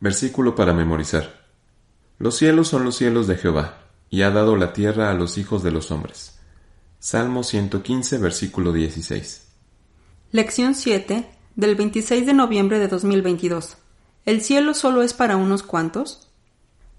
Versículo 0.00 0.54
para 0.54 0.72
memorizar. 0.72 1.46
Los 2.18 2.36
cielos 2.36 2.68
son 2.68 2.84
los 2.84 2.96
cielos 2.96 3.26
de 3.26 3.36
Jehová, 3.36 3.78
y 4.10 4.22
ha 4.22 4.30
dado 4.30 4.56
la 4.56 4.72
tierra 4.72 5.10
a 5.10 5.14
los 5.14 5.38
hijos 5.38 5.62
de 5.62 5.70
los 5.70 5.90
hombres. 5.90 6.38
Salmo 6.98 7.42
115, 7.42 8.18
versículo 8.18 8.72
16. 8.72 9.48
Lección 10.32 10.74
7 10.74 11.28
del 11.54 11.74
26 11.74 12.26
de 12.26 12.34
noviembre 12.34 12.78
de 12.78 12.88
2022. 12.88 13.76
¿El 14.24 14.42
cielo 14.42 14.74
solo 14.74 15.02
es 15.02 15.14
para 15.14 15.36
unos 15.36 15.62
cuantos? 15.62 16.28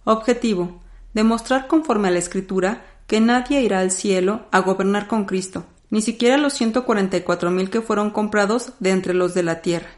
Objetivo. 0.04 0.82
Demostrar 1.14 1.68
conforme 1.68 2.08
a 2.08 2.12
la 2.12 2.20
Escritura 2.20 2.86
que 3.08 3.20
nadie 3.22 3.62
irá 3.62 3.80
al 3.80 3.92
cielo 3.92 4.46
a 4.52 4.60
gobernar 4.60 5.08
con 5.08 5.26
Cristo, 5.26 5.66
ni 5.90 6.02
siquiera 6.02 6.38
los 6.38 6.60
144.000 6.60 7.70
que 7.70 7.82
fueron 7.82 8.12
comprados 8.12 8.74
de 8.80 8.92
entre 8.92 9.14
los 9.14 9.34
de 9.34 9.44
la 9.44 9.62
tierra. 9.62 9.90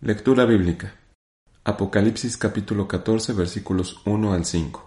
Lectura 0.00 0.44
bíblica. 0.44 0.94
Apocalipsis 1.66 2.36
capítulo 2.36 2.86
14 2.86 3.32
versículos 3.32 4.02
1 4.04 4.34
al 4.34 4.44
5. 4.44 4.86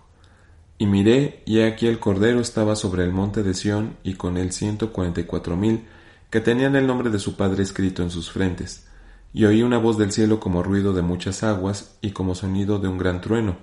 Y 0.77 0.85
miré, 0.85 1.41
y 1.43 1.61
aquí 1.61 1.87
el 1.87 1.97
Cordero 1.97 2.39
estaba 2.39 2.75
sobre 2.75 3.03
el 3.03 3.11
monte 3.11 3.41
de 3.41 3.55
Sión, 3.55 3.97
y 4.03 4.13
con 4.13 4.37
él 4.37 4.51
ciento 4.51 4.93
cuarenta 4.93 5.19
y 5.19 5.23
cuatro 5.23 5.57
mil, 5.57 5.87
que 6.29 6.39
tenían 6.39 6.75
el 6.75 6.85
nombre 6.85 7.09
de 7.09 7.17
su 7.17 7.35
Padre 7.35 7.63
escrito 7.63 8.03
en 8.03 8.11
sus 8.11 8.29
frentes. 8.29 8.85
Y 9.33 9.45
oí 9.45 9.63
una 9.63 9.79
voz 9.79 9.97
del 9.97 10.11
cielo 10.11 10.39
como 10.39 10.61
ruido 10.61 10.93
de 10.93 11.01
muchas 11.01 11.41
aguas, 11.41 11.97
y 12.01 12.11
como 12.11 12.35
sonido 12.35 12.77
de 12.77 12.89
un 12.89 12.99
gran 12.99 13.21
trueno. 13.21 13.57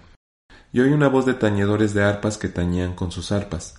Y 0.73 0.81
oí 0.81 0.91
una 0.91 1.07
voz 1.07 1.25
de 1.25 1.35
tañedores 1.35 1.95
de 1.95 2.03
arpas 2.03 2.37
que 2.37 2.49
tañían 2.49 2.97
con 2.97 3.13
sus 3.13 3.31
arpas, 3.31 3.77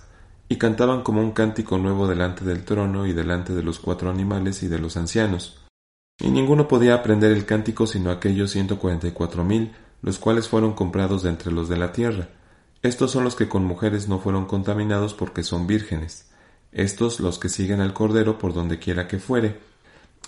y 0.48 0.56
cantaban 0.56 1.02
como 1.02 1.20
un 1.20 1.32
cántico 1.32 1.76
nuevo 1.76 2.08
delante 2.08 2.42
del 2.42 2.64
trono 2.64 3.06
y 3.06 3.12
delante 3.12 3.52
de 3.52 3.62
los 3.62 3.80
cuatro 3.80 4.08
animales 4.08 4.62
y 4.62 4.68
de 4.68 4.78
los 4.78 4.96
ancianos. 4.96 5.65
Y 6.18 6.30
ninguno 6.30 6.68
podía 6.68 6.94
aprender 6.94 7.32
el 7.32 7.46
cántico 7.46 7.86
sino 7.86 8.10
aquellos 8.10 8.50
ciento 8.50 8.78
cuarenta 8.78 9.08
y 9.08 9.12
cuatro 9.12 9.44
mil, 9.44 9.72
los 10.02 10.18
cuales 10.18 10.48
fueron 10.48 10.74
comprados 10.74 11.22
de 11.22 11.30
entre 11.30 11.52
los 11.52 11.68
de 11.68 11.76
la 11.76 11.92
tierra 11.92 12.28
estos 12.86 13.10
son 13.10 13.24
los 13.24 13.34
que 13.34 13.48
con 13.48 13.64
mujeres 13.64 14.06
no 14.06 14.20
fueron 14.20 14.46
contaminados 14.46 15.12
porque 15.12 15.42
son 15.42 15.66
vírgenes. 15.66 16.30
Estos 16.70 17.18
los 17.18 17.40
que 17.40 17.48
siguen 17.48 17.80
al 17.80 17.94
Cordero 17.94 18.38
por 18.38 18.54
donde 18.54 18.78
quiera 18.78 19.08
que 19.08 19.18
fuere. 19.18 19.58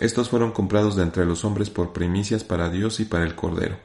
Estos 0.00 0.28
fueron 0.28 0.50
comprados 0.50 0.96
de 0.96 1.04
entre 1.04 1.24
los 1.24 1.44
hombres 1.44 1.70
por 1.70 1.92
primicias 1.92 2.42
para 2.42 2.68
Dios 2.68 2.98
y 2.98 3.04
para 3.04 3.24
el 3.24 3.36
Cordero. 3.36 3.76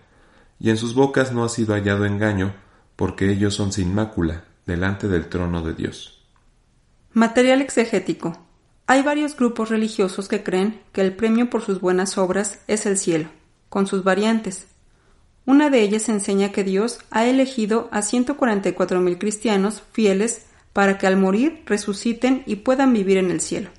Y 0.59 0.71
en 0.71 0.77
sus 0.77 0.95
bocas 0.95 1.31
no 1.33 1.43
ha 1.43 1.49
sido 1.49 1.75
hallado 1.75 2.05
engaño, 2.05 2.55
porque 2.95 3.31
ellos 3.31 3.53
son 3.53 3.71
sin 3.71 3.93
mácula, 3.93 4.45
delante 4.65 5.07
del 5.07 5.27
trono 5.27 5.61
de 5.61 5.75
Dios. 5.75 6.25
Material 7.11 7.61
exegético. 7.61 8.39
Hay 8.93 9.01
varios 9.01 9.35
grupos 9.35 9.69
religiosos 9.69 10.27
que 10.27 10.43
creen 10.43 10.79
que 10.91 11.01
el 11.01 11.15
premio 11.15 11.49
por 11.49 11.63
sus 11.63 11.81
buenas 11.81 12.15
obras 12.19 12.59
es 12.67 12.85
el 12.85 12.99
cielo, 12.99 13.27
con 13.67 13.87
sus 13.87 14.03
variantes, 14.03 14.67
una 15.47 15.71
de 15.71 15.81
ellas 15.81 16.09
enseña 16.09 16.51
que 16.51 16.63
Dios 16.63 16.99
ha 17.09 17.25
elegido 17.25 17.89
a 17.91 18.01
144.000 18.01 19.17
cristianos 19.17 19.81
fieles 19.93 20.45
para 20.73 20.99
que 20.99 21.07
al 21.07 21.17
morir 21.17 21.63
resuciten 21.65 22.43
y 22.45 22.57
puedan 22.57 22.93
vivir 22.93 23.17
en 23.17 23.31
el 23.31 23.41
cielo, 23.41 23.71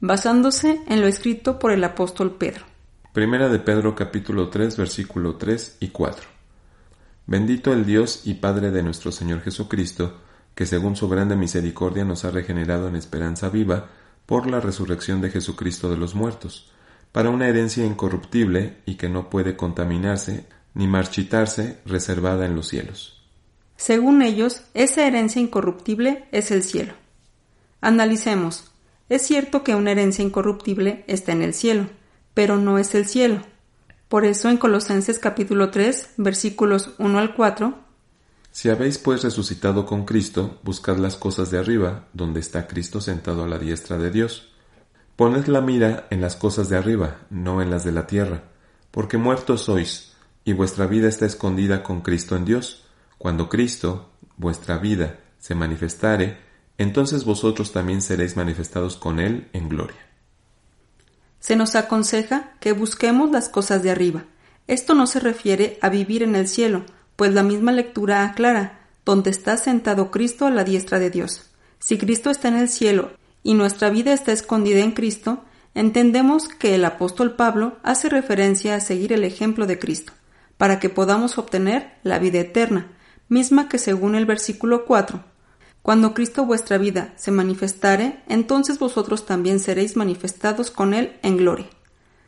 basándose 0.00 0.82
en 0.86 1.00
lo 1.00 1.06
escrito 1.06 1.58
por 1.58 1.72
el 1.72 1.82
apóstol 1.82 2.32
Pedro. 2.32 2.66
Primera 3.14 3.48
de 3.48 3.58
Pedro 3.58 3.94
capítulo 3.94 4.50
3 4.50 4.76
versículo 4.76 5.36
3 5.36 5.78
y 5.80 5.88
4. 5.88 6.28
Bendito 7.26 7.72
el 7.72 7.86
Dios 7.86 8.26
y 8.26 8.34
Padre 8.34 8.70
de 8.70 8.82
nuestro 8.82 9.12
Señor 9.12 9.40
Jesucristo, 9.40 10.20
que 10.54 10.66
según 10.66 10.94
su 10.94 11.08
grande 11.08 11.36
misericordia 11.36 12.04
nos 12.04 12.26
ha 12.26 12.30
regenerado 12.30 12.86
en 12.88 12.96
esperanza 12.96 13.48
viva 13.48 13.88
por 14.26 14.50
la 14.50 14.60
resurrección 14.60 15.20
de 15.20 15.30
Jesucristo 15.30 15.90
de 15.90 15.96
los 15.96 16.14
muertos, 16.14 16.70
para 17.12 17.30
una 17.30 17.48
herencia 17.48 17.84
incorruptible 17.84 18.78
y 18.86 18.94
que 18.94 19.08
no 19.08 19.28
puede 19.30 19.56
contaminarse 19.56 20.46
ni 20.74 20.86
marchitarse 20.86 21.78
reservada 21.84 22.46
en 22.46 22.54
los 22.54 22.68
cielos. 22.68 23.22
Según 23.76 24.22
ellos, 24.22 24.62
esa 24.74 25.06
herencia 25.06 25.42
incorruptible 25.42 26.26
es 26.32 26.50
el 26.50 26.62
cielo. 26.62 26.94
Analicemos. 27.80 28.72
Es 29.08 29.22
cierto 29.22 29.64
que 29.64 29.74
una 29.74 29.90
herencia 29.90 30.24
incorruptible 30.24 31.04
está 31.08 31.32
en 31.32 31.42
el 31.42 31.52
cielo, 31.52 31.88
pero 32.32 32.56
no 32.56 32.78
es 32.78 32.94
el 32.94 33.06
cielo. 33.06 33.42
Por 34.08 34.24
eso 34.24 34.48
en 34.48 34.56
Colosenses 34.56 35.18
capítulo 35.18 35.70
3, 35.70 36.10
versículos 36.16 36.94
1 36.98 37.18
al 37.18 37.34
4, 37.34 37.78
Si 38.52 38.68
habéis 38.68 38.98
pues 38.98 39.22
resucitado 39.22 39.86
con 39.86 40.04
Cristo, 40.04 40.60
buscad 40.62 40.98
las 40.98 41.16
cosas 41.16 41.50
de 41.50 41.58
arriba, 41.58 42.08
donde 42.12 42.40
está 42.40 42.66
Cristo 42.66 43.00
sentado 43.00 43.44
a 43.44 43.48
la 43.48 43.58
diestra 43.58 43.96
de 43.96 44.10
Dios. 44.10 44.52
Poned 45.16 45.46
la 45.46 45.62
mira 45.62 46.06
en 46.10 46.20
las 46.20 46.36
cosas 46.36 46.68
de 46.68 46.76
arriba, 46.76 47.16
no 47.30 47.62
en 47.62 47.70
las 47.70 47.82
de 47.82 47.92
la 47.92 48.06
tierra, 48.06 48.44
porque 48.90 49.16
muertos 49.16 49.62
sois, 49.62 50.12
y 50.44 50.52
vuestra 50.52 50.86
vida 50.86 51.08
está 51.08 51.24
escondida 51.24 51.82
con 51.82 52.02
Cristo 52.02 52.36
en 52.36 52.44
Dios. 52.44 52.84
Cuando 53.16 53.48
Cristo, 53.48 54.10
vuestra 54.36 54.76
vida, 54.76 55.20
se 55.38 55.54
manifestare, 55.54 56.36
entonces 56.76 57.24
vosotros 57.24 57.72
también 57.72 58.02
seréis 58.02 58.36
manifestados 58.36 58.98
con 58.98 59.18
Él 59.18 59.48
en 59.54 59.70
gloria. 59.70 60.00
Se 61.40 61.56
nos 61.56 61.74
aconseja 61.74 62.52
que 62.60 62.72
busquemos 62.72 63.30
las 63.30 63.48
cosas 63.48 63.82
de 63.82 63.90
arriba. 63.90 64.24
Esto 64.66 64.94
no 64.94 65.06
se 65.06 65.20
refiere 65.20 65.78
a 65.80 65.88
vivir 65.88 66.22
en 66.22 66.36
el 66.36 66.48
cielo, 66.48 66.84
pues 67.16 67.34
la 67.34 67.42
misma 67.42 67.72
lectura 67.72 68.24
aclara, 68.24 68.80
donde 69.04 69.30
está 69.30 69.56
sentado 69.56 70.10
Cristo 70.10 70.46
a 70.46 70.50
la 70.50 70.64
diestra 70.64 70.98
de 70.98 71.10
Dios. 71.10 71.50
Si 71.78 71.98
Cristo 71.98 72.30
está 72.30 72.48
en 72.48 72.56
el 72.56 72.68
cielo 72.68 73.10
y 73.42 73.54
nuestra 73.54 73.90
vida 73.90 74.12
está 74.12 74.32
escondida 74.32 74.80
en 74.80 74.92
Cristo, 74.92 75.44
entendemos 75.74 76.48
que 76.48 76.74
el 76.74 76.84
apóstol 76.84 77.34
Pablo 77.34 77.78
hace 77.82 78.08
referencia 78.08 78.74
a 78.74 78.80
seguir 78.80 79.12
el 79.12 79.24
ejemplo 79.24 79.66
de 79.66 79.78
Cristo 79.78 80.12
para 80.56 80.78
que 80.78 80.88
podamos 80.88 81.38
obtener 81.38 81.94
la 82.04 82.18
vida 82.18 82.38
eterna, 82.38 82.92
misma 83.28 83.68
que 83.68 83.78
según 83.78 84.14
el 84.14 84.26
versículo 84.26 84.84
4, 84.84 85.24
cuando 85.82 86.14
Cristo 86.14 86.46
vuestra 86.46 86.78
vida 86.78 87.12
se 87.16 87.32
manifestare, 87.32 88.22
entonces 88.28 88.78
vosotros 88.78 89.26
también 89.26 89.58
seréis 89.58 89.96
manifestados 89.96 90.70
con 90.70 90.94
Él 90.94 91.18
en 91.22 91.36
gloria. 91.36 91.66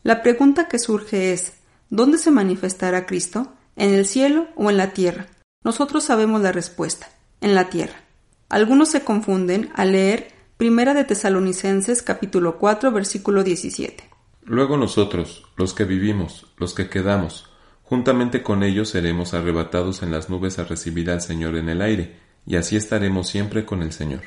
La 0.03 0.21
pregunta 0.21 0.67
que 0.67 0.77
surge 0.77 1.31
es, 1.31 1.53
¿dónde 1.89 2.17
se 2.17 2.31
manifestará 2.31 3.05
Cristo? 3.05 3.53
¿En 3.75 3.93
el 3.93 4.05
cielo 4.05 4.47
o 4.55 4.69
en 4.69 4.77
la 4.77 4.91
tierra? 4.91 5.27
Nosotros 5.63 6.03
sabemos 6.03 6.41
la 6.41 6.51
respuesta, 6.51 7.09
en 7.41 7.55
la 7.55 7.69
tierra. 7.69 8.01
Algunos 8.49 8.89
se 8.89 9.03
confunden 9.03 9.71
al 9.75 9.91
leer 9.91 10.29
Primera 10.57 10.93
de 10.93 11.03
Tesalonicenses 11.03 12.01
capítulo 12.01 12.57
4 12.57 12.91
versículo 12.91 13.43
17. 13.43 14.09
Luego 14.43 14.77
nosotros, 14.77 15.45
los 15.57 15.73
que 15.73 15.83
vivimos, 15.83 16.47
los 16.57 16.73
que 16.73 16.89
quedamos, 16.89 17.49
Juntamente 17.85 18.41
con 18.41 18.63
ellos 18.63 18.89
seremos 18.89 19.35
arrebatados 19.35 20.01
en 20.01 20.11
las 20.11 20.27
nubes 20.29 20.57
a 20.57 20.63
recibir 20.63 21.11
al 21.11 21.21
Señor 21.21 21.55
en 21.55 21.69
el 21.69 21.81
aire, 21.81 22.19
y 22.45 22.55
así 22.55 22.75
estaremos 22.75 23.27
siempre 23.27 23.63
con 23.63 23.83
el 23.83 23.91
Señor. 23.91 24.21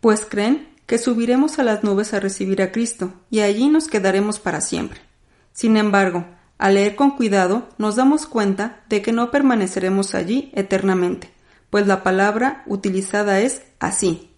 Pues 0.00 0.26
creen 0.28 0.68
que 0.84 0.98
subiremos 0.98 1.60
a 1.60 1.62
las 1.64 1.84
nubes 1.84 2.12
a 2.12 2.20
recibir 2.20 2.60
a 2.60 2.72
Cristo, 2.72 3.12
y 3.30 3.40
allí 3.40 3.68
nos 3.68 3.86
quedaremos 3.86 4.40
para 4.40 4.60
siempre. 4.60 5.00
Sin 5.52 5.76
embargo, 5.76 6.26
al 6.58 6.74
leer 6.74 6.96
con 6.96 7.12
cuidado, 7.12 7.68
nos 7.78 7.96
damos 7.96 8.26
cuenta 8.26 8.80
de 8.88 9.00
que 9.00 9.12
no 9.12 9.30
permaneceremos 9.30 10.14
allí 10.14 10.50
eternamente, 10.54 11.30
pues 11.70 11.86
la 11.86 12.02
palabra 12.02 12.64
utilizada 12.66 13.40
es 13.40 13.62
así, 13.78 14.30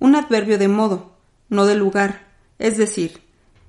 un 0.00 0.16
adverbio 0.16 0.58
de 0.58 0.68
modo, 0.68 1.16
no 1.48 1.66
de 1.66 1.76
lugar, 1.76 2.26
es 2.58 2.76
decir, 2.76 3.22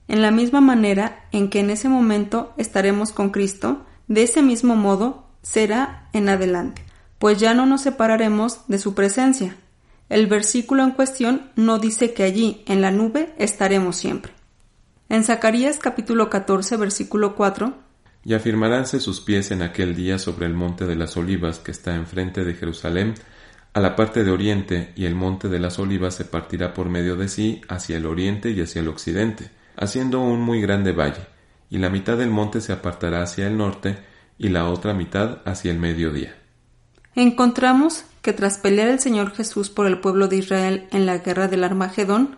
en 0.08 0.22
la 0.22 0.32
misma 0.32 0.62
manera 0.62 1.26
en 1.32 1.50
que 1.50 1.60
en 1.60 1.70
ese 1.70 1.90
momento 1.90 2.54
estaremos 2.58 3.12
con 3.12 3.30
Cristo, 3.30 3.86
de 4.08 4.24
ese 4.24 4.42
mismo 4.42 4.76
modo 4.76 5.28
será 5.42 6.10
en 6.12 6.28
adelante, 6.28 6.84
pues 7.20 7.40
ya 7.40 7.54
no 7.54 7.66
nos 7.66 7.82
separaremos 7.82 8.68
de 8.68 8.80
su 8.80 8.94
presencia. 8.94 9.56
El 10.10 10.28
versículo 10.28 10.84
en 10.84 10.92
cuestión 10.92 11.52
no 11.56 11.80
dice 11.80 12.14
que 12.14 12.24
allí, 12.24 12.64
en 12.66 12.82
la 12.82 12.92
nube, 12.92 13.34
estaremos 13.38 13.96
siempre. 13.96 14.34
En 15.08 15.24
Zacarías 15.24 15.80
capítulo 15.80 16.30
14, 16.30 16.76
versículo 16.76 17.36
4, 17.36 17.74
Y 18.24 18.34
afirmaránse 18.34 19.00
sus 19.00 19.22
pies 19.22 19.52
en 19.52 19.62
aquel 19.62 19.96
día 19.96 20.20
sobre 20.20 20.46
el 20.46 20.54
monte 20.54 20.86
de 20.86 20.96
las 20.96 21.18
olivas 21.18 21.60
que 21.60 21.72
está 21.72 21.96
enfrente 21.96 22.44
de 22.44 22.54
Jerusalén, 22.54 23.16
a 23.74 23.80
la 23.80 23.96
parte 23.96 24.24
de 24.24 24.32
oriente, 24.32 24.94
y 24.96 25.06
el 25.06 25.16
monte 25.16 25.48
de 25.48 25.60
las 25.60 25.80
olivas 25.80 26.16
se 26.16 26.26
partirá 26.26 26.74
por 26.74 26.90
medio 26.90 27.16
de 27.16 27.28
sí 27.30 27.62
hacia 27.68 27.98
el 27.98 28.06
oriente 28.06 28.52
y 28.52 28.62
hacia 28.62 28.82
el 28.82 28.90
occidente, 28.90 29.50
haciendo 29.76 30.20
un 30.22 30.42
muy 30.42 30.62
grande 30.62 30.92
valle 30.92 31.32
y 31.72 31.78
la 31.78 31.90
mitad 31.90 32.18
del 32.18 32.30
monte 32.30 32.62
se 32.62 32.74
apartará 32.74 33.24
hacia 33.24 33.48
el 33.48 33.58
norte 33.58 33.98
y 34.38 34.50
la 34.50 34.68
otra 34.68 34.94
mitad 34.94 35.40
hacia 35.46 35.72
el 35.72 35.80
mediodía. 35.80 36.36
Encontramos 37.16 38.04
que 38.22 38.34
tras 38.34 38.58
pelear 38.58 38.90
el 38.90 39.00
Señor 39.00 39.32
Jesús 39.32 39.70
por 39.70 39.88
el 39.88 40.00
pueblo 40.00 40.28
de 40.28 40.36
Israel 40.36 40.88
en 40.92 41.06
la 41.06 41.18
guerra 41.20 41.48
del 41.48 41.64
Armagedón, 41.64 42.38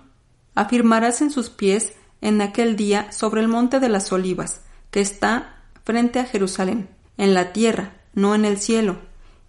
afirmarás 0.54 1.22
en 1.22 1.32
sus 1.32 1.50
pies 1.50 1.94
en 2.22 2.42
aquel 2.42 2.76
día 2.76 3.12
sobre 3.12 3.42
el 3.42 3.48
monte 3.48 3.80
de 3.80 3.90
las 3.90 4.12
olivas, 4.12 4.62
que 4.92 5.02
está 5.02 5.53
frente 5.84 6.20
a 6.20 6.26
Jerusalén, 6.26 6.90
en 7.18 7.34
la 7.34 7.54
tierra, 7.54 7.94
no 8.14 8.36
en 8.36 8.46
el 8.46 8.58
cielo. 8.60 8.98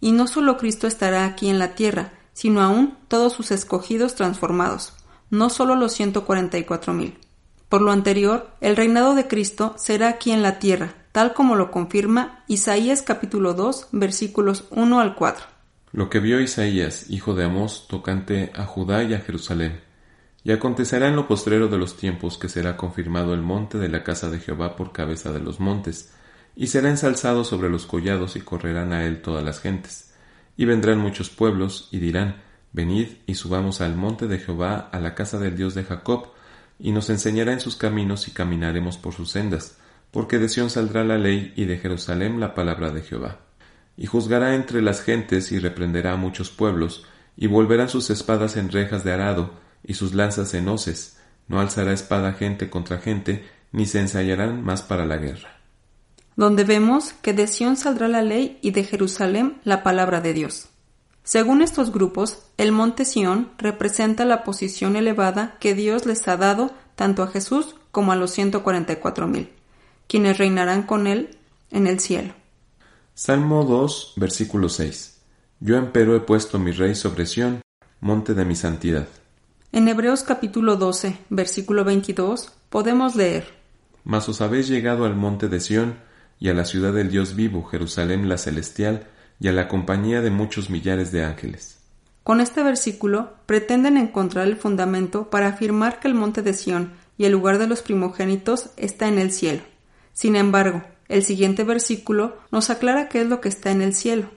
Y 0.00 0.12
no 0.12 0.26
solo 0.26 0.56
Cristo 0.56 0.86
estará 0.86 1.24
aquí 1.24 1.48
en 1.48 1.58
la 1.58 1.74
tierra, 1.74 2.12
sino 2.32 2.60
aún 2.60 2.96
todos 3.08 3.32
sus 3.32 3.50
escogidos 3.50 4.14
transformados, 4.14 4.92
no 5.30 5.50
solo 5.50 5.76
los 5.76 5.92
ciento 5.92 6.24
cuarenta 6.24 6.58
y 6.58 6.64
cuatro 6.64 6.92
mil. 6.92 7.18
Por 7.68 7.80
lo 7.80 7.90
anterior, 7.90 8.50
el 8.60 8.76
reinado 8.76 9.14
de 9.14 9.26
Cristo 9.26 9.74
será 9.78 10.08
aquí 10.08 10.30
en 10.30 10.42
la 10.42 10.58
tierra, 10.58 10.94
tal 11.12 11.32
como 11.32 11.56
lo 11.56 11.70
confirma 11.70 12.44
Isaías 12.46 13.02
capítulo 13.02 13.54
2 13.54 13.88
versículos 13.92 14.64
1 14.70 15.00
al 15.00 15.14
4. 15.14 15.46
Lo 15.92 16.10
que 16.10 16.18
vio 16.18 16.40
Isaías, 16.40 17.08
hijo 17.08 17.34
de 17.34 17.44
Amós, 17.44 17.86
tocante 17.88 18.52
a 18.56 18.64
Judá 18.64 19.04
y 19.04 19.14
a 19.14 19.20
Jerusalén. 19.20 19.80
Y 20.42 20.52
acontecerá 20.52 21.08
en 21.08 21.16
lo 21.16 21.26
postrero 21.26 21.68
de 21.68 21.78
los 21.78 21.96
tiempos 21.96 22.36
que 22.36 22.48
será 22.48 22.76
confirmado 22.76 23.32
el 23.32 23.42
monte 23.42 23.78
de 23.78 23.88
la 23.88 24.02
casa 24.02 24.28
de 24.28 24.40
Jehová 24.40 24.76
por 24.76 24.92
cabeza 24.92 25.32
de 25.32 25.40
los 25.40 25.60
montes, 25.60 26.12
y 26.56 26.68
será 26.68 26.90
ensalzado 26.90 27.44
sobre 27.44 27.70
los 27.70 27.86
collados 27.86 28.36
y 28.36 28.40
correrán 28.40 28.92
a 28.92 29.04
él 29.04 29.22
todas 29.22 29.44
las 29.44 29.60
gentes. 29.60 30.12
Y 30.56 30.66
vendrán 30.66 30.98
muchos 30.98 31.30
pueblos 31.30 31.88
y 31.90 31.98
dirán, 31.98 32.42
Venid 32.72 33.08
y 33.26 33.36
subamos 33.36 33.80
al 33.80 33.94
monte 33.94 34.26
de 34.26 34.38
Jehová, 34.38 34.88
a 34.90 34.98
la 34.98 35.14
casa 35.14 35.38
del 35.38 35.56
Dios 35.56 35.74
de 35.74 35.84
Jacob, 35.84 36.28
y 36.78 36.90
nos 36.90 37.08
enseñará 37.08 37.52
en 37.52 37.60
sus 37.60 37.76
caminos 37.76 38.26
y 38.26 38.32
caminaremos 38.32 38.98
por 38.98 39.14
sus 39.14 39.30
sendas, 39.30 39.78
porque 40.10 40.38
de 40.38 40.48
Sión 40.48 40.70
saldrá 40.70 41.04
la 41.04 41.18
ley 41.18 41.52
y 41.56 41.66
de 41.66 41.78
Jerusalén 41.78 42.40
la 42.40 42.54
palabra 42.54 42.90
de 42.90 43.02
Jehová. 43.02 43.40
Y 43.96 44.06
juzgará 44.06 44.56
entre 44.56 44.82
las 44.82 45.02
gentes 45.02 45.52
y 45.52 45.60
reprenderá 45.60 46.12
a 46.12 46.16
muchos 46.16 46.50
pueblos, 46.50 47.06
y 47.36 47.46
volverán 47.46 47.88
sus 47.88 48.10
espadas 48.10 48.56
en 48.56 48.70
rejas 48.70 49.04
de 49.04 49.12
arado, 49.12 49.52
y 49.84 49.94
sus 49.94 50.14
lanzas 50.14 50.54
en 50.54 50.68
hoces, 50.68 51.18
no 51.46 51.60
alzará 51.60 51.92
espada 51.92 52.32
gente 52.32 52.70
contra 52.70 52.98
gente, 52.98 53.44
ni 53.70 53.86
se 53.86 54.00
ensayarán 54.00 54.64
más 54.64 54.82
para 54.82 55.04
la 55.04 55.16
guerra. 55.18 55.63
Donde 56.36 56.64
vemos 56.64 57.12
que 57.22 57.32
de 57.32 57.46
Sión 57.46 57.76
saldrá 57.76 58.08
la 58.08 58.22
ley 58.22 58.58
y 58.60 58.72
de 58.72 58.84
Jerusalén 58.84 59.60
la 59.64 59.82
palabra 59.82 60.20
de 60.20 60.32
Dios. 60.32 60.68
Según 61.22 61.62
estos 61.62 61.92
grupos, 61.92 62.38
el 62.58 62.72
monte 62.72 63.04
Sión 63.04 63.50
representa 63.56 64.24
la 64.24 64.44
posición 64.44 64.96
elevada 64.96 65.56
que 65.60 65.74
Dios 65.74 66.06
les 66.06 66.26
ha 66.28 66.36
dado 66.36 66.72
tanto 66.96 67.22
a 67.22 67.28
Jesús 67.28 67.76
como 67.92 68.12
a 68.12 68.16
los 68.16 68.30
ciento 68.30 68.62
cuatro 68.62 69.26
mil, 69.26 69.50
quienes 70.06 70.38
reinarán 70.38 70.82
con 70.82 71.06
él 71.06 71.38
en 71.70 71.86
el 71.86 72.00
cielo. 72.00 72.34
Salmo 73.14 73.64
2, 73.64 74.14
versículo 74.16 74.68
6. 74.68 75.20
Yo 75.60 75.76
empero 75.76 76.16
he 76.16 76.20
puesto 76.20 76.58
mi 76.58 76.72
rey 76.72 76.94
sobre 76.94 77.26
Sión, 77.26 77.62
monte 78.00 78.34
de 78.34 78.44
mi 78.44 78.56
santidad. 78.56 79.08
En 79.72 79.88
Hebreos 79.88 80.24
capítulo 80.24 80.76
12, 80.76 81.16
versículo 81.30 81.84
22, 81.84 82.52
podemos 82.68 83.16
leer: 83.16 83.46
Mas 84.04 84.28
os 84.28 84.40
habéis 84.40 84.68
llegado 84.68 85.04
al 85.04 85.14
monte 85.14 85.48
de 85.48 85.60
Sión 85.60 85.94
y 86.44 86.50
a 86.50 86.52
la 86.52 86.66
ciudad 86.66 86.92
del 86.92 87.10
Dios 87.10 87.36
vivo, 87.36 87.64
Jerusalén 87.64 88.28
la 88.28 88.36
celestial, 88.36 89.06
y 89.40 89.48
a 89.48 89.52
la 89.52 89.66
compañía 89.66 90.20
de 90.20 90.28
muchos 90.28 90.68
millares 90.68 91.10
de 91.10 91.24
ángeles. 91.24 91.78
Con 92.22 92.42
este 92.42 92.62
versículo 92.62 93.32
pretenden 93.46 93.96
encontrar 93.96 94.46
el 94.46 94.56
fundamento 94.56 95.30
para 95.30 95.48
afirmar 95.48 96.00
que 96.00 96.08
el 96.08 96.12
monte 96.12 96.42
de 96.42 96.52
Sión 96.52 96.92
y 97.16 97.24
el 97.24 97.32
lugar 97.32 97.56
de 97.56 97.66
los 97.66 97.80
primogénitos 97.80 98.68
está 98.76 99.08
en 99.08 99.18
el 99.18 99.32
cielo. 99.32 99.62
Sin 100.12 100.36
embargo, 100.36 100.82
el 101.08 101.24
siguiente 101.24 101.64
versículo 101.64 102.36
nos 102.50 102.68
aclara 102.68 103.08
qué 103.08 103.22
es 103.22 103.26
lo 103.26 103.40
que 103.40 103.48
está 103.48 103.70
en 103.70 103.80
el 103.80 103.94
cielo. 103.94 104.28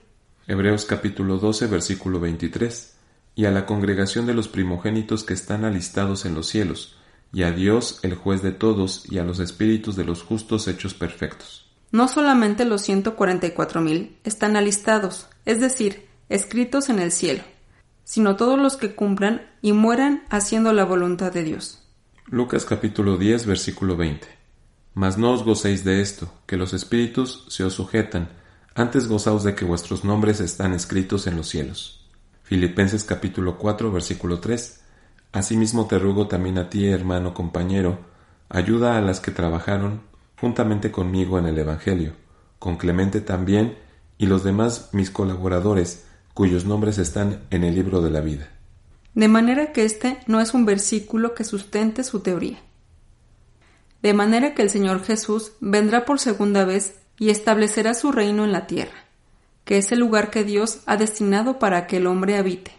Hebreos 0.47 0.85
capítulo 0.85 1.39
12 1.39 1.67
versículo 1.67 2.21
23 2.21 2.95
y 3.35 3.43
a 3.47 3.51
la 3.51 3.65
congregación 3.65 4.25
de 4.25 4.33
los 4.33 4.47
primogénitos 4.47 5.25
que 5.25 5.33
están 5.33 5.65
alistados 5.65 6.25
en 6.25 6.35
los 6.35 6.47
cielos, 6.47 6.95
y 7.33 7.43
a 7.43 7.51
Dios 7.51 7.99
el 8.03 8.15
juez 8.15 8.41
de 8.41 8.53
todos, 8.53 9.03
y 9.11 9.17
a 9.17 9.25
los 9.25 9.41
espíritus 9.41 9.97
de 9.97 10.05
los 10.05 10.23
justos 10.23 10.69
hechos 10.69 10.93
perfectos. 10.93 11.66
No 11.91 12.07
solamente 12.07 12.65
los 12.65 12.87
144.000 12.87 14.17
están 14.25 14.57
alistados, 14.57 15.27
es 15.45 15.61
decir, 15.61 16.07
escritos 16.27 16.89
en 16.89 16.99
el 16.99 17.13
cielo, 17.13 17.43
sino 18.03 18.35
todos 18.35 18.59
los 18.59 18.75
que 18.75 18.93
cumplan 18.93 19.49
y 19.61 19.71
mueran 19.71 20.23
haciendo 20.29 20.73
la 20.73 20.83
voluntad 20.83 21.31
de 21.31 21.43
Dios. 21.43 21.83
Lucas 22.25 22.65
capítulo 22.65 23.17
10 23.17 23.45
versículo 23.45 23.95
20. 23.95 24.27
Mas 24.95 25.17
no 25.17 25.31
os 25.31 25.43
gocéis 25.43 25.85
de 25.85 26.01
esto, 26.01 26.29
que 26.45 26.57
los 26.57 26.73
espíritus 26.73 27.45
se 27.47 27.63
os 27.63 27.73
sujetan, 27.73 28.29
antes 28.75 29.07
gozaos 29.07 29.43
de 29.43 29.55
que 29.55 29.63
vuestros 29.63 30.03
nombres 30.03 30.41
están 30.41 30.73
escritos 30.73 31.25
en 31.25 31.37
los 31.37 31.47
cielos. 31.47 32.05
Filipenses 32.43 33.05
capítulo 33.05 33.57
4 33.57 33.91
versículo 33.93 34.41
3. 34.41 34.81
Asimismo 35.31 35.87
te 35.87 35.99
ruego 35.99 36.27
también 36.27 36.57
a 36.57 36.69
ti, 36.69 36.87
hermano 36.87 37.33
compañero, 37.33 37.99
ayuda 38.49 38.97
a 38.97 39.01
las 39.01 39.21
que 39.21 39.31
trabajaron 39.31 40.01
juntamente 40.39 40.91
conmigo 40.91 41.39
en 41.39 41.47
el 41.47 41.57
Evangelio, 41.57 42.13
con 42.59 42.77
Clemente 42.77 43.21
también 43.21 43.77
y 44.17 44.25
los 44.25 44.43
demás 44.43 44.89
mis 44.91 45.09
colaboradores, 45.09 46.05
cuyos 46.33 46.65
nombres 46.65 46.97
están 46.97 47.41
en 47.49 47.63
el 47.63 47.75
libro 47.75 48.01
de 48.01 48.11
la 48.11 48.21
vida. 48.21 48.49
De 49.13 49.27
manera 49.27 49.73
que 49.73 49.83
este 49.83 50.19
no 50.27 50.39
es 50.39 50.53
un 50.53 50.65
versículo 50.65 51.33
que 51.33 51.43
sustente 51.43 52.03
su 52.03 52.19
teoría. 52.19 52.59
De 54.03 54.13
manera 54.13 54.53
que 54.53 54.61
el 54.61 54.69
Señor 54.69 55.03
Jesús 55.03 55.53
vendrá 55.59 56.05
por 56.05 56.19
segunda 56.19 56.65
vez 56.65 56.99
y 57.17 57.31
establecerá 57.31 57.95
su 57.95 58.11
reino 58.11 58.45
en 58.45 58.51
la 58.51 58.67
tierra, 58.67 59.05
que 59.65 59.79
es 59.79 59.91
el 59.91 59.99
lugar 59.99 60.29
que 60.29 60.43
Dios 60.43 60.81
ha 60.85 60.97
destinado 60.97 61.57
para 61.57 61.87
que 61.87 61.97
el 61.97 62.05
hombre 62.05 62.37
habite. 62.37 62.76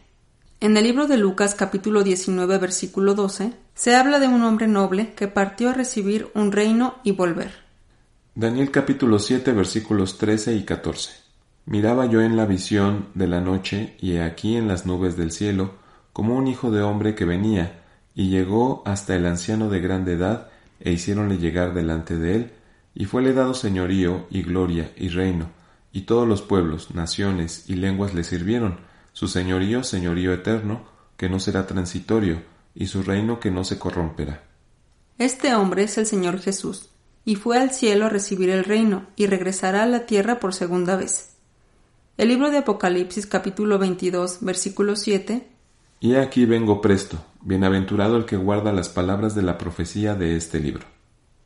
En 0.60 0.76
el 0.76 0.82
libro 0.82 1.06
de 1.06 1.16
Lucas 1.16 1.54
capítulo 1.54 2.02
19 2.02 2.58
versículo 2.58 3.14
12 3.14 3.52
se 3.74 3.94
habla 3.94 4.18
de 4.18 4.26
un 4.26 4.42
hombre 4.42 4.66
noble 4.66 5.14
que 5.14 5.28
partió 5.28 5.70
a 5.70 5.72
recibir 5.72 6.32
un 6.34 6.50
reino 6.50 6.96
y 7.04 7.12
volver. 7.12 7.52
Daniel 8.34 8.72
capítulo 8.72 9.20
7 9.20 9.52
versículos 9.52 10.18
13 10.18 10.56
y 10.56 10.64
14. 10.64 11.12
Miraba 11.66 12.06
yo 12.06 12.22
en 12.22 12.36
la 12.36 12.44
visión 12.44 13.06
de 13.14 13.28
la 13.28 13.40
noche 13.40 13.94
y 14.00 14.14
he 14.14 14.22
aquí 14.24 14.56
en 14.56 14.66
las 14.66 14.84
nubes 14.84 15.16
del 15.16 15.30
cielo 15.30 15.76
como 16.12 16.34
un 16.34 16.48
hijo 16.48 16.72
de 16.72 16.82
hombre 16.82 17.14
que 17.14 17.24
venía 17.24 17.84
y 18.16 18.28
llegó 18.28 18.82
hasta 18.84 19.14
el 19.14 19.26
anciano 19.26 19.70
de 19.70 19.78
grande 19.78 20.14
edad 20.14 20.48
e 20.80 20.90
hiciéronle 20.90 21.38
llegar 21.38 21.72
delante 21.72 22.16
de 22.16 22.34
él 22.34 22.52
y 22.96 23.04
fuele 23.04 23.32
dado 23.32 23.54
señorío 23.54 24.26
y 24.28 24.42
gloria 24.42 24.90
y 24.96 25.08
reino 25.08 25.50
y 25.92 26.00
todos 26.00 26.26
los 26.26 26.42
pueblos, 26.42 26.96
naciones 26.96 27.70
y 27.70 27.74
lenguas 27.74 28.12
le 28.12 28.24
sirvieron 28.24 28.87
su 29.18 29.26
señorío 29.26 29.82
señorío 29.82 30.32
eterno 30.32 30.84
que 31.16 31.28
no 31.28 31.40
será 31.40 31.66
transitorio 31.66 32.40
y 32.72 32.86
su 32.86 33.02
reino 33.02 33.40
que 33.40 33.50
no 33.50 33.64
se 33.64 33.76
corromperá. 33.76 34.44
Este 35.18 35.56
hombre 35.56 35.82
es 35.82 35.98
el 35.98 36.06
Señor 36.06 36.38
Jesús, 36.38 36.90
y 37.24 37.34
fue 37.34 37.58
al 37.58 37.72
cielo 37.72 38.06
a 38.06 38.10
recibir 38.10 38.48
el 38.48 38.62
reino, 38.62 39.08
y 39.16 39.26
regresará 39.26 39.82
a 39.82 39.86
la 39.86 40.06
tierra 40.06 40.38
por 40.38 40.54
segunda 40.54 40.94
vez. 40.94 41.30
El 42.16 42.28
libro 42.28 42.52
de 42.52 42.58
Apocalipsis 42.58 43.26
capítulo 43.26 43.80
22 43.80 44.38
versículo 44.40 44.94
7 44.94 45.48
Y 45.98 46.14
aquí 46.14 46.44
vengo 46.44 46.80
presto, 46.80 47.18
bienaventurado 47.40 48.18
el 48.18 48.24
que 48.24 48.36
guarda 48.36 48.72
las 48.72 48.88
palabras 48.88 49.34
de 49.34 49.42
la 49.42 49.58
profecía 49.58 50.14
de 50.14 50.36
este 50.36 50.60
libro. 50.60 50.86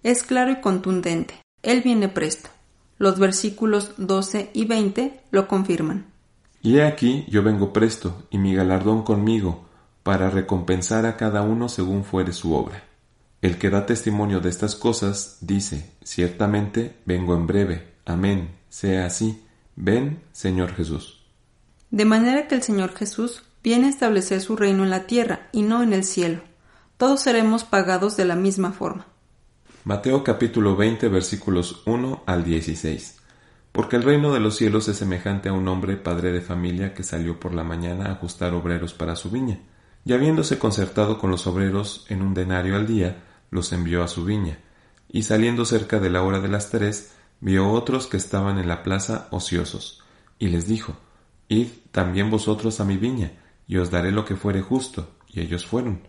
Es 0.02 0.24
claro 0.24 0.50
y 0.50 0.60
contundente, 0.60 1.40
Él 1.62 1.80
viene 1.80 2.10
presto. 2.10 2.50
Los 2.98 3.18
versículos 3.18 3.92
12 3.96 4.50
y 4.52 4.66
20 4.66 5.20
lo 5.30 5.48
confirman. 5.48 6.11
Y 6.62 6.78
he 6.78 6.84
aquí 6.84 7.26
yo 7.28 7.42
vengo 7.42 7.72
presto, 7.72 8.22
y 8.30 8.38
mi 8.38 8.54
galardón 8.54 9.02
conmigo, 9.02 9.64
para 10.02 10.30
recompensar 10.30 11.06
a 11.06 11.16
cada 11.16 11.42
uno 11.42 11.68
según 11.68 12.04
fuere 12.04 12.32
su 12.32 12.54
obra. 12.54 12.84
El 13.40 13.58
que 13.58 13.70
da 13.70 13.86
testimonio 13.86 14.40
de 14.40 14.48
estas 14.48 14.76
cosas 14.76 15.38
dice, 15.40 15.90
ciertamente 16.04 16.96
vengo 17.04 17.34
en 17.34 17.48
breve. 17.48 17.92
Amén. 18.04 18.50
Sea 18.68 19.06
así. 19.06 19.42
Ven, 19.74 20.22
Señor 20.32 20.74
Jesús. 20.74 21.24
De 21.90 22.04
manera 22.04 22.46
que 22.46 22.54
el 22.54 22.62
Señor 22.62 22.94
Jesús 22.94 23.42
viene 23.64 23.86
a 23.86 23.90
establecer 23.90 24.40
su 24.40 24.56
reino 24.56 24.84
en 24.84 24.90
la 24.90 25.06
tierra 25.06 25.48
y 25.50 25.62
no 25.62 25.82
en 25.82 25.92
el 25.92 26.04
cielo. 26.04 26.40
Todos 26.96 27.20
seremos 27.20 27.64
pagados 27.64 28.16
de 28.16 28.24
la 28.24 28.36
misma 28.36 28.72
forma. 28.72 29.06
Mateo 29.84 30.22
capítulo 30.22 30.76
20 30.76 31.08
versículos 31.08 31.82
1 31.86 32.22
al 32.26 32.44
16. 32.44 33.21
Porque 33.72 33.96
el 33.96 34.02
reino 34.02 34.32
de 34.32 34.40
los 34.40 34.56
cielos 34.56 34.88
es 34.88 34.98
semejante 34.98 35.48
a 35.48 35.52
un 35.52 35.66
hombre 35.66 35.96
padre 35.96 36.30
de 36.30 36.40
familia 36.40 36.94
que 36.94 37.02
salió 37.02 37.40
por 37.40 37.54
la 37.54 37.64
mañana 37.64 38.06
a 38.06 38.12
ajustar 38.12 38.52
obreros 38.54 38.94
para 38.94 39.16
su 39.16 39.30
viña 39.30 39.60
y 40.04 40.12
habiéndose 40.12 40.58
concertado 40.58 41.18
con 41.18 41.30
los 41.30 41.46
obreros 41.46 42.04
en 42.08 42.22
un 42.22 42.34
denario 42.34 42.76
al 42.76 42.86
día, 42.86 43.22
los 43.50 43.72
envió 43.72 44.02
a 44.02 44.08
su 44.08 44.24
viña, 44.24 44.58
y 45.08 45.22
saliendo 45.22 45.64
cerca 45.64 46.00
de 46.00 46.10
la 46.10 46.22
hora 46.22 46.40
de 46.40 46.48
las 46.48 46.70
tres, 46.70 47.12
vio 47.40 47.70
otros 47.70 48.06
que 48.06 48.16
estaban 48.16 48.58
en 48.58 48.68
la 48.68 48.82
plaza 48.82 49.28
ociosos, 49.30 50.02
y 50.38 50.48
les 50.48 50.66
dijo, 50.66 50.96
Id 51.48 51.68
también 51.90 52.30
vosotros 52.30 52.80
a 52.80 52.84
mi 52.84 52.96
viña, 52.96 53.32
y 53.68 53.76
os 53.76 53.90
daré 53.90 54.10
lo 54.10 54.24
que 54.24 54.36
fuere 54.36 54.60
justo. 54.60 55.08
Y 55.28 55.40
ellos 55.40 55.66
fueron. 55.66 56.02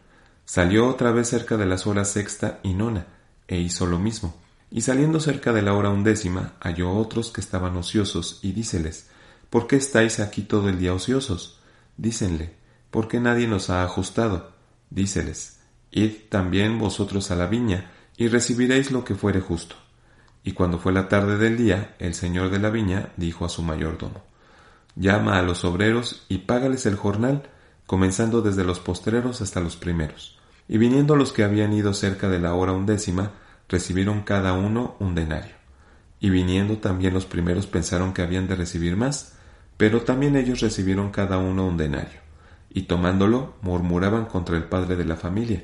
Salió 0.45 0.87
otra 0.87 1.11
vez 1.11 1.29
cerca 1.29 1.55
de 1.55 1.65
las 1.65 1.87
horas 1.87 2.11
sexta 2.11 2.59
y 2.63 2.73
nona, 2.73 3.07
e 3.47 3.57
hizo 3.57 3.85
lo 3.85 3.99
mismo. 3.99 4.35
Y 4.75 4.81
saliendo 4.81 5.19
cerca 5.19 5.53
de 5.53 5.61
la 5.61 5.75
hora 5.75 5.91
undécima, 5.91 6.53
halló 6.59 6.93
otros 6.93 7.31
que 7.31 7.41
estaban 7.41 7.77
ociosos, 7.77 8.39
y 8.41 8.53
díceles, 8.53 9.07
¿Por 9.51 9.67
qué 9.67 9.75
estáis 9.75 10.19
aquí 10.19 10.41
todo 10.41 10.67
el 10.67 10.79
día 10.79 10.95
ociosos? 10.95 11.59
Dícenle, 11.95 12.55
porque 12.89 13.19
nadie 13.19 13.47
nos 13.47 13.69
ha 13.69 13.83
ajustado. 13.83 14.53
Díceles, 14.89 15.59
Id 15.91 16.13
también 16.29 16.79
vosotros 16.79 17.29
a 17.29 17.35
la 17.35 17.45
viña, 17.45 17.91
y 18.17 18.29
recibiréis 18.29 18.89
lo 18.89 19.05
que 19.05 19.13
fuere 19.13 19.41
justo. 19.41 19.75
Y 20.43 20.53
cuando 20.53 20.79
fue 20.79 20.91
la 20.91 21.07
tarde 21.07 21.37
del 21.37 21.55
día, 21.55 21.93
el 21.99 22.15
señor 22.15 22.49
de 22.49 22.57
la 22.57 22.71
viña 22.71 23.13
dijo 23.15 23.45
a 23.45 23.49
su 23.49 23.61
mayordomo, 23.61 24.23
Llama 24.95 25.37
a 25.37 25.43
los 25.43 25.65
obreros 25.65 26.25
y 26.29 26.39
págales 26.39 26.87
el 26.87 26.95
jornal, 26.95 27.43
comenzando 27.85 28.41
desde 28.41 28.63
los 28.63 28.79
postreros 28.79 29.39
hasta 29.39 29.59
los 29.59 29.75
primeros. 29.75 30.39
Y 30.67 30.79
viniendo 30.79 31.15
los 31.15 31.31
que 31.31 31.43
habían 31.43 31.73
ido 31.73 31.93
cerca 31.93 32.27
de 32.27 32.39
la 32.39 32.55
hora 32.55 32.71
undécima, 32.71 33.33
recibieron 33.69 34.21
cada 34.21 34.53
uno 34.53 34.95
un 34.99 35.15
denario. 35.15 35.55
Y 36.19 36.29
viniendo 36.29 36.77
también 36.77 37.13
los 37.13 37.25
primeros 37.25 37.67
pensaron 37.67 38.13
que 38.13 38.21
habían 38.21 38.47
de 38.47 38.55
recibir 38.55 38.95
más, 38.95 39.33
pero 39.77 40.01
también 40.01 40.35
ellos 40.35 40.61
recibieron 40.61 41.11
cada 41.11 41.37
uno 41.37 41.67
un 41.67 41.77
denario, 41.77 42.19
y 42.69 42.83
tomándolo 42.83 43.55
murmuraban 43.61 44.25
contra 44.25 44.55
el 44.55 44.65
padre 44.65 44.95
de 44.95 45.05
la 45.05 45.15
familia, 45.15 45.63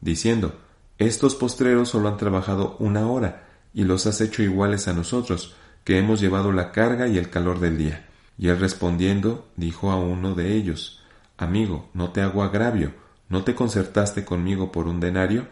diciendo 0.00 0.58
Estos 0.98 1.34
postreros 1.34 1.90
solo 1.90 2.08
han 2.08 2.16
trabajado 2.16 2.76
una 2.78 3.06
hora, 3.06 3.48
y 3.74 3.84
los 3.84 4.06
has 4.06 4.20
hecho 4.20 4.42
iguales 4.42 4.88
a 4.88 4.94
nosotros, 4.94 5.54
que 5.84 5.98
hemos 5.98 6.20
llevado 6.20 6.52
la 6.52 6.72
carga 6.72 7.08
y 7.08 7.18
el 7.18 7.30
calor 7.30 7.60
del 7.60 7.78
día. 7.78 8.06
Y 8.38 8.48
él 8.48 8.60
respondiendo 8.60 9.48
dijo 9.56 9.90
a 9.90 9.96
uno 9.96 10.34
de 10.34 10.54
ellos 10.54 11.02
Amigo, 11.36 11.88
no 11.94 12.10
te 12.10 12.20
hago 12.20 12.42
agravio, 12.42 12.92
¿no 13.28 13.44
te 13.44 13.54
concertaste 13.54 14.24
conmigo 14.24 14.72
por 14.72 14.88
un 14.88 15.00
denario? 15.00 15.48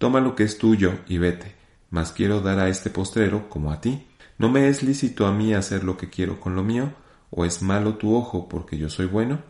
Toma 0.00 0.22
lo 0.22 0.34
que 0.34 0.44
es 0.44 0.56
tuyo 0.56 1.00
y 1.08 1.18
vete, 1.18 1.54
mas 1.90 2.10
quiero 2.10 2.40
dar 2.40 2.58
a 2.58 2.70
este 2.70 2.88
postrero 2.88 3.50
como 3.50 3.70
a 3.70 3.82
ti. 3.82 4.06
¿No 4.38 4.48
me 4.48 4.66
es 4.68 4.82
lícito 4.82 5.26
a 5.26 5.32
mí 5.32 5.52
hacer 5.52 5.84
lo 5.84 5.98
que 5.98 6.08
quiero 6.08 6.40
con 6.40 6.56
lo 6.56 6.64
mío? 6.64 6.94
¿O 7.28 7.44
es 7.44 7.60
malo 7.60 7.96
tu 7.96 8.16
ojo 8.16 8.48
porque 8.48 8.78
yo 8.78 8.88
soy 8.88 9.04
bueno? 9.04 9.42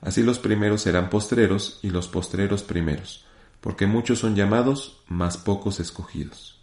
Así 0.00 0.22
los 0.22 0.38
primeros 0.38 0.82
serán 0.82 1.10
postreros 1.10 1.80
y 1.82 1.90
los 1.90 2.06
postreros 2.06 2.62
primeros, 2.62 3.26
porque 3.60 3.88
muchos 3.88 4.20
son 4.20 4.36
llamados, 4.36 5.02
mas 5.08 5.38
pocos 5.38 5.80
escogidos. 5.80 6.55